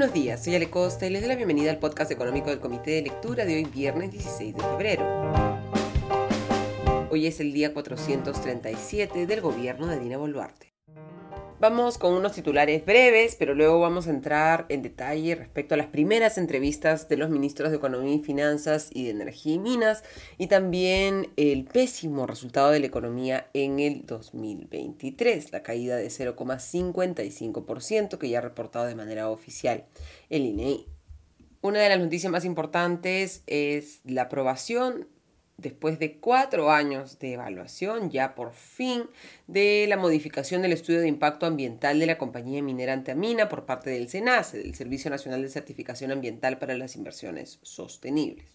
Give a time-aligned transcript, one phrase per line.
[0.00, 2.92] buenos días, soy Ale Costa y les doy la bienvenida al podcast económico del Comité
[2.92, 5.04] de Lectura de hoy viernes 16 de febrero.
[7.10, 10.72] Hoy es el día 437 del gobierno de Dina Boluarte.
[11.60, 15.88] Vamos con unos titulares breves, pero luego vamos a entrar en detalle respecto a las
[15.88, 20.02] primeras entrevistas de los ministros de Economía y Finanzas y de Energía y Minas
[20.38, 28.16] y también el pésimo resultado de la economía en el 2023, la caída de 0,55%
[28.16, 29.84] que ya ha reportado de manera oficial
[30.30, 30.76] el INEI.
[30.76, 30.86] E
[31.60, 35.08] Una de las noticias más importantes es la aprobación
[35.60, 39.04] después de cuatro años de evaluación, ya por fin,
[39.46, 43.90] de la modificación del estudio de impacto ambiental de la compañía minera Antamina por parte
[43.90, 48.46] del SENACE, del Servicio Nacional de Certificación Ambiental para las Inversiones Sostenibles.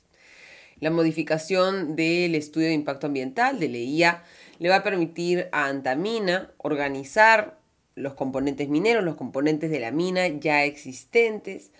[0.79, 4.23] La modificación del estudio de impacto ambiental de LEIA
[4.59, 7.57] le va a permitir a Antamina organizar
[7.95, 11.71] los componentes mineros, los componentes de la mina ya existentes,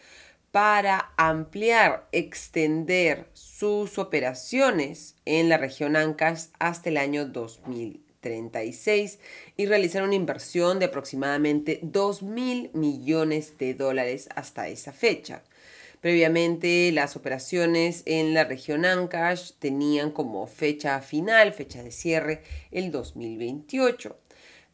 [0.55, 9.19] para ampliar, extender sus operaciones en la región Ancash hasta el año 2036
[9.57, 15.43] y realizar una inversión de aproximadamente 2 mil millones de dólares hasta esa fecha.
[15.99, 22.91] Previamente, las operaciones en la región Ancash tenían como fecha final, fecha de cierre, el
[22.91, 24.17] 2028.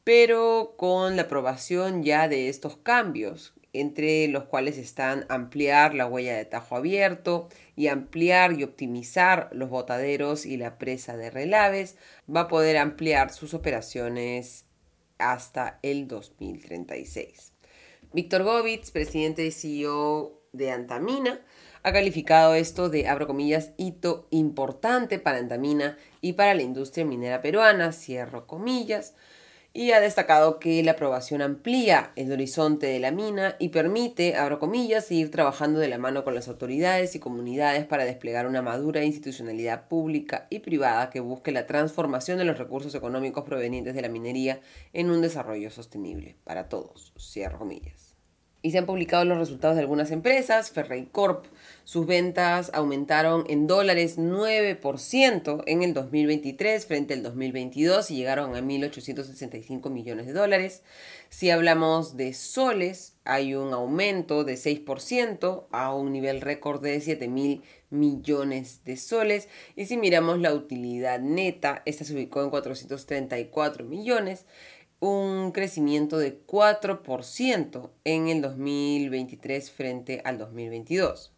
[0.04, 6.36] Pero con la aprobación ya de estos cambios, entre los cuales están ampliar la huella
[6.36, 11.98] de tajo abierto y ampliar y optimizar los botaderos y la presa de relaves,
[12.34, 14.66] va a poder ampliar sus operaciones
[15.18, 17.54] hasta el 2036.
[18.14, 21.40] Víctor Govitz, presidente y CEO de Antamina,
[21.84, 27.42] ha calificado esto de, abro comillas, hito importante para Antamina y para la industria minera
[27.42, 29.16] peruana, cierro comillas,
[29.74, 34.60] y ha destacado que la aprobación amplía el horizonte de la mina y permite, abro
[34.60, 39.04] comillas, seguir trabajando de la mano con las autoridades y comunidades para desplegar una madura
[39.04, 44.10] institucionalidad pública y privada que busque la transformación de los recursos económicos provenientes de la
[44.10, 44.60] minería
[44.94, 48.11] en un desarrollo sostenible para todos, cierro comillas
[48.64, 50.72] y se han publicado los resultados de algunas empresas.
[51.12, 51.46] Corp,
[51.84, 58.62] sus ventas aumentaron en dólares 9% en el 2023 frente al 2022 y llegaron a
[58.62, 60.84] 1.865 millones de dólares.
[61.30, 67.62] Si hablamos de soles, hay un aumento de 6% a un nivel récord de 7.000
[67.90, 69.50] millones de soles.
[69.76, 74.46] Y si miramos la utilidad neta, esta se ubicó en 434 millones
[75.02, 81.34] un crecimiento de 4% en el 2023 frente al 2022.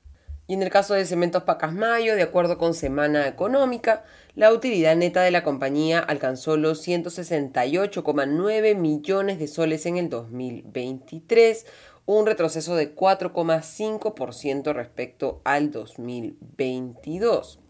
[0.48, 4.04] Y en el caso de Cementos Pacasmayo, de acuerdo con Semana Económica,
[4.36, 11.66] la utilidad neta de la compañía alcanzó los 168,9 millones de soles en el 2023,
[12.06, 17.62] un retroceso de 4,5% respecto al 2022.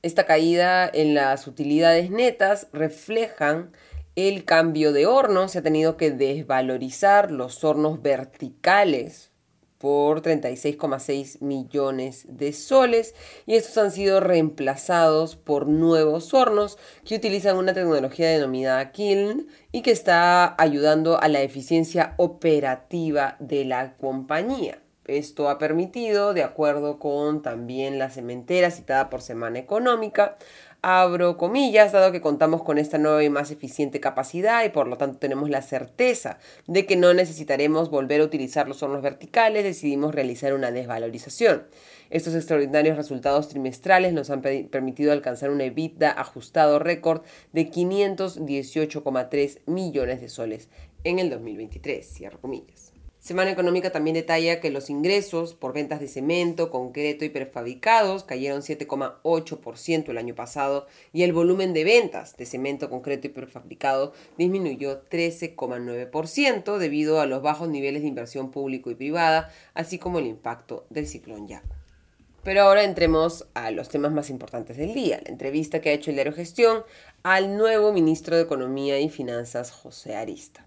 [0.00, 3.72] Esta caída en las utilidades netas reflejan
[4.16, 9.32] el cambio de horno, se ha tenido que desvalorizar los hornos verticales
[9.78, 13.14] por 36,6 millones de soles
[13.44, 19.82] y estos han sido reemplazados por nuevos hornos que utilizan una tecnología denominada Kiln y
[19.82, 24.80] que está ayudando a la eficiencia operativa de la compañía.
[25.04, 30.38] Esto ha permitido, de acuerdo con también la cementera citada por Semana Económica,
[30.84, 34.98] abro comillas, dado que contamos con esta nueva y más eficiente capacidad y por lo
[34.98, 40.14] tanto tenemos la certeza de que no necesitaremos volver a utilizar los hornos verticales, decidimos
[40.14, 41.64] realizar una desvalorización.
[42.10, 47.22] Estos extraordinarios resultados trimestrales nos han permitido alcanzar un EBITDA ajustado récord
[47.54, 50.68] de 518,3 millones de soles
[51.02, 52.83] en el 2023, cierro comillas.
[53.24, 58.60] Semana Económica también detalla que los ingresos por ventas de cemento, concreto y prefabricados cayeron
[58.60, 65.04] 7,8% el año pasado y el volumen de ventas de cemento, concreto y prefabricado disminuyó
[65.08, 70.84] 13,9% debido a los bajos niveles de inversión público y privada, así como el impacto
[70.90, 71.74] del ciclón Yaku.
[72.42, 76.10] Pero ahora entremos a los temas más importantes del día, la entrevista que ha hecho
[76.10, 76.82] el diario Gestión
[77.22, 80.66] al nuevo ministro de Economía y Finanzas, José Arista.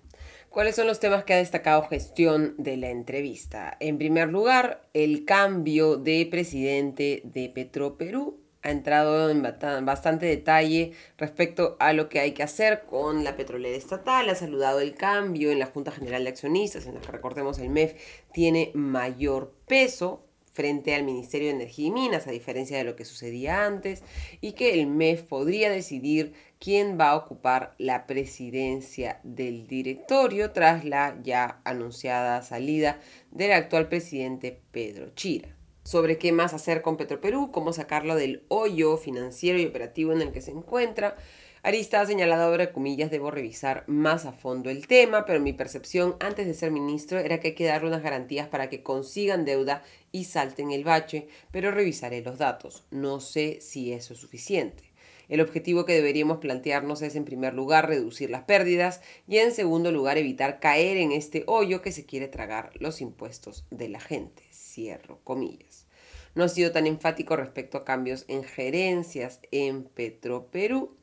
[0.57, 3.77] ¿Cuáles son los temas que ha destacado gestión de la entrevista?
[3.80, 11.77] En primer lugar, el cambio de presidente de Petroperú ha entrado en bastante detalle respecto
[11.80, 15.59] a lo que hay que hacer con la petrolera estatal, ha saludado el cambio en
[15.59, 17.94] la Junta General de Accionistas, en la que recordemos el MEF
[18.33, 20.24] tiene mayor peso
[20.57, 24.01] frente al Ministerio de Energía y Minas, a diferencia de lo que sucedía antes,
[24.42, 30.86] y que el MEF podría decidir quien va a ocupar la presidencia del directorio tras
[30.86, 33.00] la ya anunciada salida
[33.31, 35.56] del actual presidente Pedro Chira.
[35.83, 40.31] Sobre qué más hacer con Petroperú, cómo sacarlo del hoyo financiero y operativo en el
[40.31, 41.15] que se encuentra,
[41.63, 46.15] Arista ha señalado, abre comillas, debo revisar más a fondo el tema, pero mi percepción
[46.19, 49.83] antes de ser ministro era que hay que darle unas garantías para que consigan deuda
[50.13, 52.86] y salten el bache, pero revisaré los datos.
[52.92, 54.83] No sé si eso es suficiente.
[55.30, 59.92] El objetivo que deberíamos plantearnos es en primer lugar reducir las pérdidas y en segundo
[59.92, 64.44] lugar evitar caer en este hoyo que se quiere tragar los impuestos de la gente.
[64.52, 65.88] Cierro comillas.
[66.36, 70.96] No ha sido tan enfático respecto a cambios en gerencias en Petroperú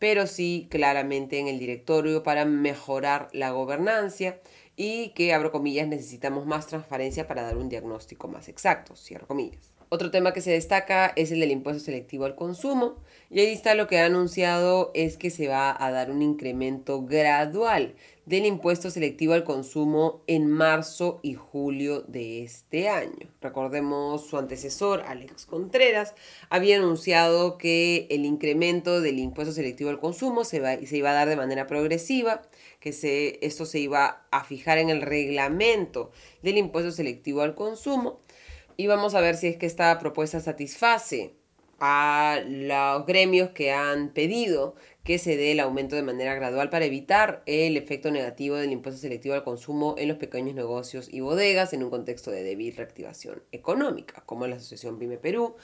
[0.00, 4.40] pero sí claramente en el directorio para mejorar la gobernancia
[4.74, 9.72] y que, abro comillas, necesitamos más transparencia para dar un diagnóstico más exacto, cierro comillas.
[9.92, 12.94] Otro tema que se destaca es el del impuesto selectivo al consumo.
[13.28, 17.04] Y ahí está lo que ha anunciado es que se va a dar un incremento
[17.04, 23.34] gradual del impuesto selectivo al consumo en marzo y julio de este año.
[23.40, 26.14] Recordemos su antecesor, Alex Contreras,
[26.50, 31.14] había anunciado que el incremento del impuesto selectivo al consumo se, va, se iba a
[31.14, 32.42] dar de manera progresiva,
[32.78, 36.12] que se, esto se iba a fijar en el reglamento
[36.44, 38.20] del impuesto selectivo al consumo
[38.80, 41.34] y vamos a ver si es que esta propuesta satisface
[41.80, 44.74] a los gremios que han pedido
[45.04, 48.98] que se dé el aumento de manera gradual para evitar el efecto negativo del impuesto
[49.02, 53.42] selectivo al consumo en los pequeños negocios y bodegas en un contexto de débil reactivación
[53.52, 55.56] económica, como la Asociación Pyme Perú,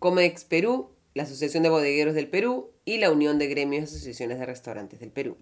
[0.00, 4.40] Comex Perú, la Asociación de Bodegueros del Perú y la Unión de Gremios y Asociaciones
[4.40, 5.36] de Restaurantes del Perú.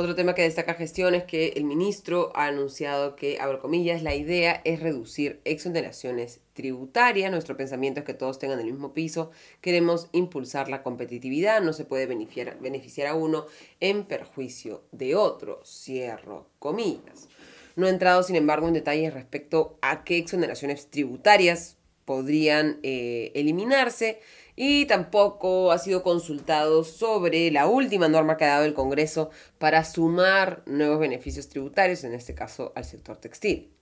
[0.00, 4.14] Otro tema que destaca gestión es que el ministro ha anunciado que, abro comillas, la
[4.14, 7.30] idea es reducir exoneraciones tributarias.
[7.30, 9.30] Nuestro pensamiento es que todos tengan el mismo piso.
[9.60, 11.60] Queremos impulsar la competitividad.
[11.60, 13.44] No se puede beneficiar, beneficiar a uno
[13.80, 15.60] en perjuicio de otro.
[15.66, 17.28] Cierro comillas.
[17.76, 21.76] No he entrado, sin embargo, en detalles respecto a qué exoneraciones tributarias
[22.06, 24.18] podrían eh, eliminarse
[24.62, 29.82] y tampoco ha sido consultado sobre la última norma que ha dado el Congreso para
[29.84, 33.72] sumar nuevos beneficios tributarios, en este caso al sector textil.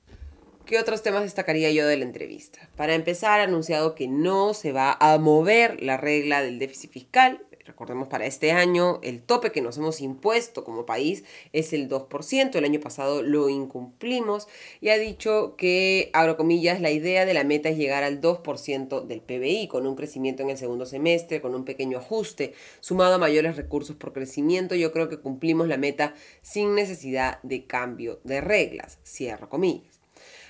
[0.66, 2.60] ¿Qué otros temas destacaría yo de la entrevista?
[2.76, 7.44] Para empezar, ha anunciado que no se va a mover la regla del déficit fiscal,
[7.68, 12.56] Recordemos, para este año el tope que nos hemos impuesto como país es el 2%.
[12.56, 14.48] El año pasado lo incumplimos
[14.80, 19.06] y ha dicho que, abro comillas, la idea de la meta es llegar al 2%
[19.06, 23.18] del PBI con un crecimiento en el segundo semestre, con un pequeño ajuste, sumado a
[23.18, 24.74] mayores recursos por crecimiento.
[24.74, 28.98] Yo creo que cumplimos la meta sin necesidad de cambio de reglas.
[29.04, 29.97] Cierro comillas.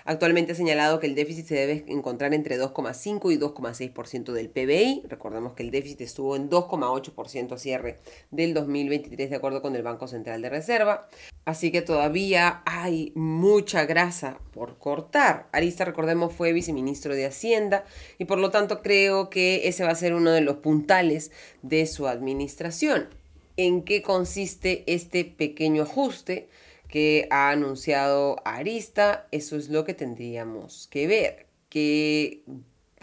[0.08, 5.02] Actualmente ha señalado que el déficit se debe encontrar entre 2,5 y 2,6% del PBI.
[5.06, 7.98] Recordemos que el déficit estuvo en 2,8% a cierre
[8.30, 11.10] del 2023 de acuerdo con el Banco Central de Reserva.
[11.44, 15.46] Así que todavía hay mucha grasa por cortar.
[15.52, 17.84] Arista, recordemos, fue viceministro de Hacienda
[18.16, 21.84] y por lo tanto creo que ese va a ser uno de los puntales de
[21.84, 23.10] su administración.
[23.58, 26.48] ¿En qué consiste este pequeño ajuste?
[26.88, 32.42] Que ha anunciado Arista, eso es lo que tendríamos que ver, que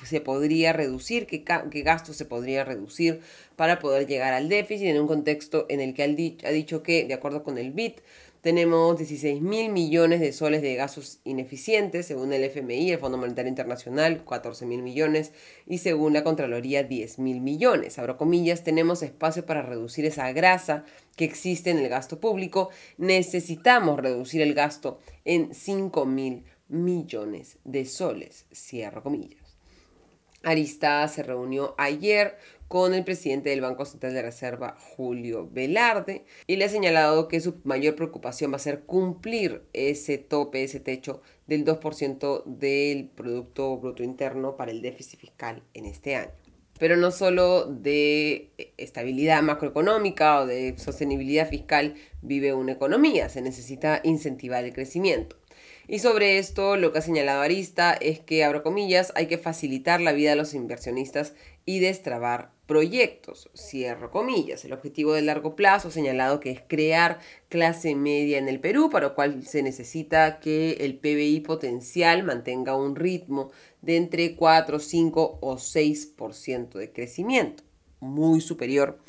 [0.04, 3.22] se podría reducir, qué, qué gasto se podría reducir
[3.56, 7.14] para poder llegar al déficit en un contexto en el que ha dicho que, de
[7.14, 8.02] acuerdo con el BIT,
[8.46, 13.50] tenemos 16 mil millones de soles de gastos ineficientes, según el FMI, el Fondo Monetario
[13.50, 15.32] Internacional, 14 mil millones,
[15.66, 17.98] y según la Contraloría, 10 mil millones.
[17.98, 22.70] Abro comillas, tenemos espacio para reducir esa grasa que existe en el gasto público.
[23.00, 28.46] Necesitamos reducir el gasto en 5 mil millones de soles.
[28.54, 29.58] Cierro comillas.
[30.44, 36.56] Arista se reunió ayer con el presidente del Banco Central de Reserva, Julio Velarde, y
[36.56, 41.22] le ha señalado que su mayor preocupación va a ser cumplir ese tope, ese techo
[41.48, 46.32] del 2% del Producto Bruto Interno para el déficit fiscal en este año.
[46.78, 54.02] Pero no solo de estabilidad macroeconómica o de sostenibilidad fiscal vive una economía, se necesita
[54.04, 55.38] incentivar el crecimiento.
[55.88, 60.02] Y sobre esto lo que ha señalado Arista es que, abro comillas, hay que facilitar
[60.02, 61.34] la vida de los inversionistas
[61.66, 64.66] y destrabar proyectos, cierro comillas.
[64.66, 67.20] El objetivo de largo plazo señalado que es crear
[67.50, 72.76] clase media en el Perú, para lo cual se necesita que el PBI potencial mantenga
[72.76, 77.64] un ritmo de entre 4, 5 o 6% de crecimiento,
[78.00, 79.00] muy superior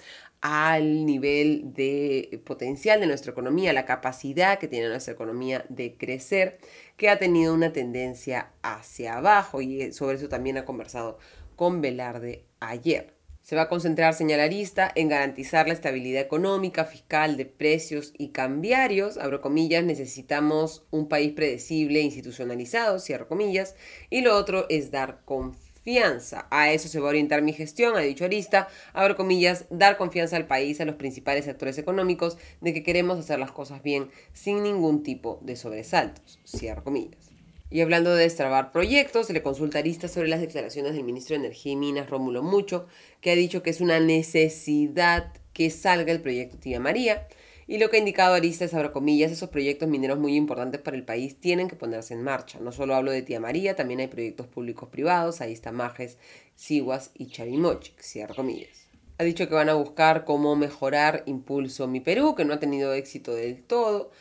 [0.42, 6.58] al nivel de potencial de nuestra economía, la capacidad que tiene nuestra economía de crecer,
[6.96, 11.18] que ha tenido una tendencia hacia abajo y sobre eso también ha conversado
[11.56, 13.16] con Velarde ayer.
[13.46, 19.18] Se va a concentrar, señalarista, en garantizar la estabilidad económica, fiscal, de precios y cambiarios.
[19.18, 23.76] Abro comillas, necesitamos un país predecible, institucionalizado, cierro comillas.
[24.10, 26.48] Y lo otro es dar confianza.
[26.50, 28.66] A eso se va a orientar mi gestión, ha dicho Arista.
[28.92, 33.38] Abro comillas, dar confianza al país, a los principales actores económicos, de que queremos hacer
[33.38, 36.40] las cosas bien sin ningún tipo de sobresaltos.
[36.44, 37.25] Cierro comillas.
[37.68, 41.72] Y hablando de destrabar proyectos, le consulta Arista sobre las declaraciones del ministro de Energía
[41.72, 42.86] y Minas, Rómulo Mucho,
[43.20, 47.26] que ha dicho que es una necesidad que salga el proyecto Tía María.
[47.66, 50.96] Y lo que ha indicado Arista es, abro comillas, esos proyectos mineros muy importantes para
[50.96, 52.60] el país tienen que ponerse en marcha.
[52.60, 56.18] No solo hablo de Tía María, también hay proyectos públicos privados, ahí está Majes,
[56.54, 58.86] Siguas y Chavimochic, cierro comillas.
[59.18, 62.92] Ha dicho que van a buscar cómo mejorar Impulso Mi Perú, que no ha tenido
[62.92, 64.12] éxito del todo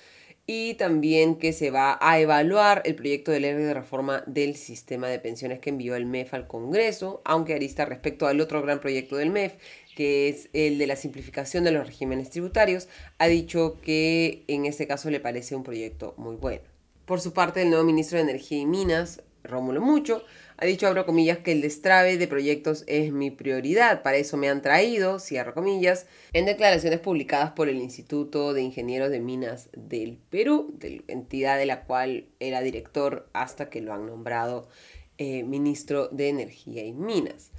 [0.48, 5.08] y también que se va a evaluar el proyecto de ley de reforma del sistema
[5.08, 9.16] de pensiones que envió el MEF al Congreso, aunque Arista respecto al otro gran proyecto
[9.16, 9.54] del MEF,
[9.96, 12.88] que es el de la simplificación de los regímenes tributarios,
[13.18, 16.64] ha dicho que en este caso le parece un proyecto muy bueno.
[17.06, 20.24] Por su parte, el nuevo ministro de Energía y Minas, Rómulo Mucho,
[20.58, 24.02] ha dicho, abro comillas, que el destrave de proyectos es mi prioridad.
[24.04, 29.10] Para eso me han traído, cierro comillas, en declaraciones publicadas por el Instituto de Ingenieros
[29.10, 34.06] de Minas del Perú, de entidad de la cual era director hasta que lo han
[34.06, 34.70] nombrado
[35.18, 37.52] eh, ministro de Energía y Minas.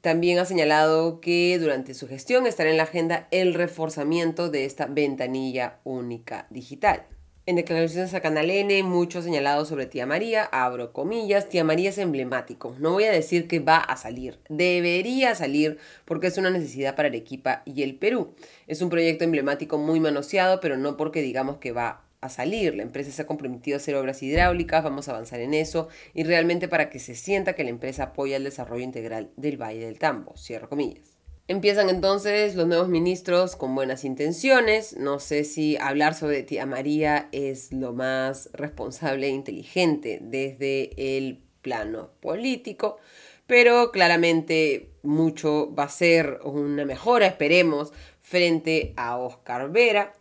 [0.00, 4.86] También ha señalado que durante su gestión estará en la agenda el reforzamiento de esta
[4.86, 7.04] ventanilla única digital.
[7.44, 11.98] En declaraciones a Canal N, mucho señalado sobre Tía María, abro comillas, Tía María es
[11.98, 12.76] emblemático.
[12.78, 17.08] No voy a decir que va a salir, debería salir porque es una necesidad para
[17.08, 18.32] Arequipa y el Perú.
[18.68, 22.76] Es un proyecto emblemático muy manoseado, pero no porque digamos que va a salir.
[22.76, 26.22] La empresa se ha comprometido a hacer obras hidráulicas, vamos a avanzar en eso y
[26.22, 29.98] realmente para que se sienta que la empresa apoya el desarrollo integral del Valle del
[29.98, 30.36] Tambo.
[30.36, 31.11] Cierro comillas.
[31.48, 34.96] Empiezan entonces los nuevos ministros con buenas intenciones.
[34.96, 41.42] No sé si hablar sobre tía María es lo más responsable e inteligente desde el
[41.60, 42.98] plano político,
[43.46, 50.12] pero claramente mucho va a ser una mejora, esperemos, frente a Oscar Vera,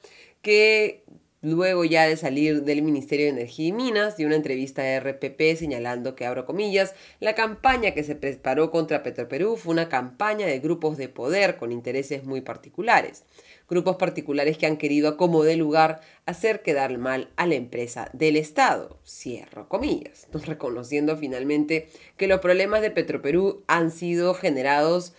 [0.42, 1.04] que
[1.44, 5.58] Luego ya de salir del Ministerio de Energía y Minas, dio una entrevista a RPP
[5.58, 10.60] señalando que, abro comillas, la campaña que se preparó contra Petroperú fue una campaña de
[10.60, 13.24] grupos de poder con intereses muy particulares.
[13.68, 18.12] Grupos particulares que han querido a como de lugar hacer quedar mal a la empresa
[18.14, 19.00] del Estado.
[19.04, 20.28] Cierro comillas.
[20.34, 25.14] Reconociendo finalmente que los problemas de Petroperú han sido generados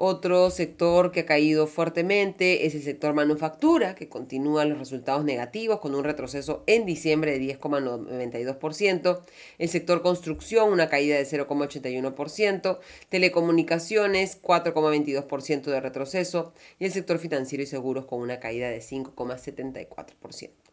[0.04, 5.80] Otro sector que ha caído fuertemente es el sector manufactura, que continúa los resultados negativos
[5.80, 9.20] con un retroceso en diciembre de 10,92%.
[9.60, 12.80] El sector construcción, una caída de 0,81%.
[13.10, 16.52] Telecomunicaciones, 4,22% de retroceso.
[16.80, 20.71] Y el sector financiero y seguros con una caída de 5,74%.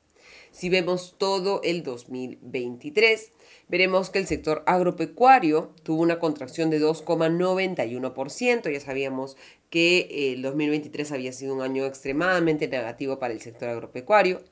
[0.50, 3.32] Si vemos todo el 2023,
[3.68, 8.72] veremos que el sector agropecuario tuvo una contracción de 2,91%.
[8.72, 9.36] Ya sabíamos
[9.70, 14.42] que el 2023 había sido un año extremadamente negativo para el sector agropecuario.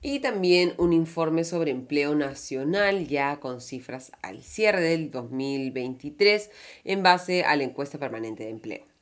[0.00, 6.48] Y también un informe sobre empleo nacional ya con cifras al cierre del 2023
[6.84, 8.95] en base a la encuesta permanente de empleo.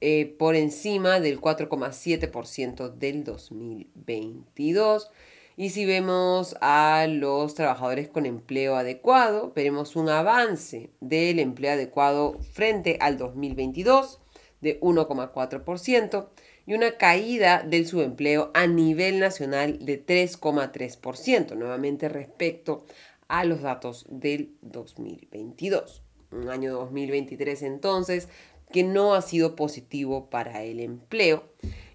[0.03, 5.11] Eh, por encima del 4,7% del 2022.
[5.55, 12.39] Y si vemos a los trabajadores con empleo adecuado, veremos un avance del empleo adecuado
[12.53, 14.19] frente al 2022
[14.61, 16.29] de 1,4%
[16.65, 22.83] y una caída del subempleo a nivel nacional de 3,3%, nuevamente respecto
[23.31, 26.03] a los datos del 2022.
[26.33, 28.27] Un año 2023 entonces
[28.73, 31.45] que no ha sido positivo para el empleo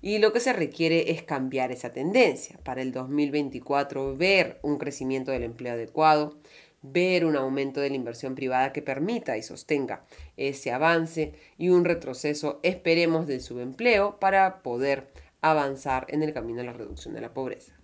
[0.00, 2.58] y lo que se requiere es cambiar esa tendencia.
[2.64, 6.38] Para el 2024 ver un crecimiento del empleo adecuado,
[6.80, 10.06] ver un aumento de la inversión privada que permita y sostenga
[10.38, 15.08] ese avance y un retroceso, esperemos, del subempleo para poder
[15.42, 17.75] avanzar en el camino a la reducción de la pobreza.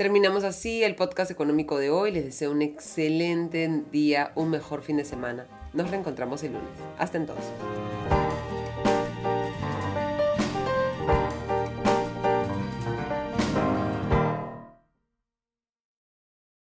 [0.00, 2.10] Terminamos así el podcast económico de hoy.
[2.10, 5.46] Les deseo un excelente día, un mejor fin de semana.
[5.74, 6.70] Nos reencontramos el lunes.
[6.96, 7.52] Hasta entonces.